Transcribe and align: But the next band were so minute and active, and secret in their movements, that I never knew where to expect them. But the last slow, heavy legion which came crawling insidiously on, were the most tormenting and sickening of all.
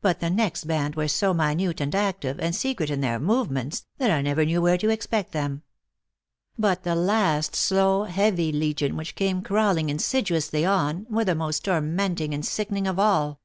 But 0.00 0.18
the 0.18 0.28
next 0.28 0.64
band 0.64 0.96
were 0.96 1.06
so 1.06 1.32
minute 1.32 1.80
and 1.80 1.94
active, 1.94 2.40
and 2.40 2.52
secret 2.52 2.90
in 2.90 3.00
their 3.00 3.20
movements, 3.20 3.86
that 3.98 4.10
I 4.10 4.20
never 4.20 4.44
knew 4.44 4.60
where 4.60 4.76
to 4.76 4.88
expect 4.90 5.30
them. 5.30 5.62
But 6.58 6.82
the 6.82 6.96
last 6.96 7.54
slow, 7.54 8.02
heavy 8.02 8.50
legion 8.50 8.96
which 8.96 9.14
came 9.14 9.40
crawling 9.40 9.88
insidiously 9.88 10.64
on, 10.66 11.06
were 11.08 11.24
the 11.24 11.36
most 11.36 11.64
tormenting 11.64 12.34
and 12.34 12.44
sickening 12.44 12.88
of 12.88 12.98
all. 12.98 13.40